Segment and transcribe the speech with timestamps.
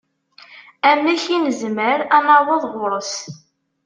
[0.89, 3.13] Amek i nezmer ad naweḍ ɣur-s?